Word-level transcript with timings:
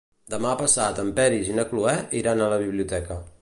Demà 0.33 0.53
passat 0.61 1.01
en 1.03 1.11
Peris 1.19 1.51
i 1.53 1.59
na 1.59 1.67
Cloè 1.75 1.95
iran 2.23 2.43
a 2.43 2.49
la 2.55 2.59
biblioteca. 2.65 3.21